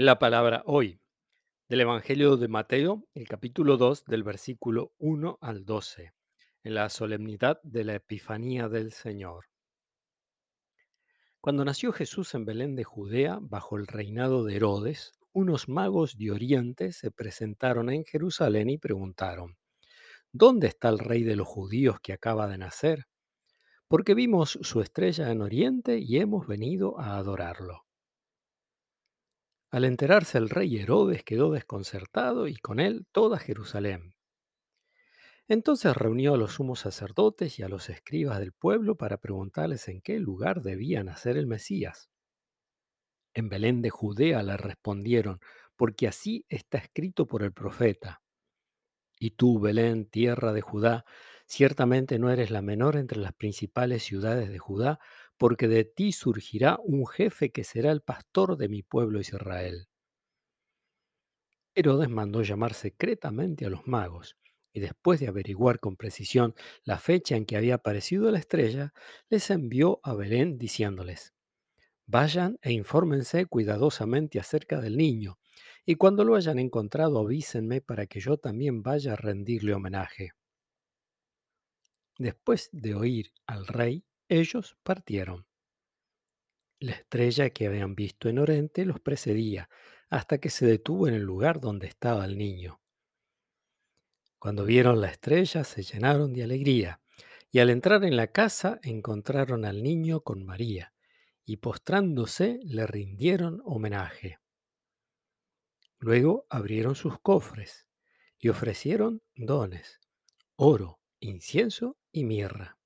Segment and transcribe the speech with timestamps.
[0.00, 1.00] La palabra hoy,
[1.68, 6.12] del Evangelio de Mateo, el capítulo 2, del versículo 1 al 12,
[6.62, 9.46] en la solemnidad de la Epifanía del Señor.
[11.40, 16.30] Cuando nació Jesús en Belén de Judea, bajo el reinado de Herodes, unos magos de
[16.30, 19.58] Oriente se presentaron en Jerusalén y preguntaron,
[20.30, 23.08] ¿Dónde está el rey de los judíos que acaba de nacer?
[23.88, 27.87] Porque vimos su estrella en Oriente y hemos venido a adorarlo.
[29.70, 34.14] Al enterarse el rey Herodes quedó desconcertado y con él toda Jerusalén.
[35.46, 40.00] Entonces reunió a los sumos sacerdotes y a los escribas del pueblo para preguntarles en
[40.00, 42.10] qué lugar debía nacer el Mesías.
[43.34, 45.38] En Belén de Judea le respondieron,
[45.76, 48.22] porque así está escrito por el profeta.
[49.18, 51.04] Y tú, Belén, tierra de Judá,
[51.46, 54.98] ciertamente no eres la menor entre las principales ciudades de Judá,
[55.38, 59.88] porque de ti surgirá un jefe que será el pastor de mi pueblo Israel.
[61.74, 64.36] Herodes mandó llamar secretamente a los magos,
[64.72, 68.92] y después de averiguar con precisión la fecha en que había aparecido la estrella,
[69.30, 71.34] les envió a Belén diciéndoles,
[72.06, 75.38] Vayan e infórmense cuidadosamente acerca del niño,
[75.84, 80.32] y cuando lo hayan encontrado avísenme para que yo también vaya a rendirle homenaje.
[82.18, 85.46] Después de oír al rey, ellos partieron.
[86.80, 89.68] La estrella que habían visto en Oriente los precedía,
[90.10, 92.80] hasta que se detuvo en el lugar donde estaba el niño.
[94.38, 97.00] Cuando vieron la estrella se llenaron de alegría,
[97.50, 100.92] y al entrar en la casa encontraron al niño con María,
[101.44, 104.38] y postrándose le rindieron homenaje.
[105.98, 107.88] Luego abrieron sus cofres
[108.38, 109.98] y ofrecieron dones,
[110.54, 112.77] oro, incienso y mirra.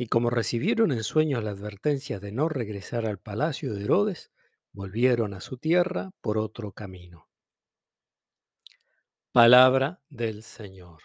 [0.00, 4.30] Y como recibieron en sueños la advertencia de no regresar al palacio de Herodes,
[4.72, 7.28] volvieron a su tierra por otro camino.
[9.30, 11.02] Palabra del Señor.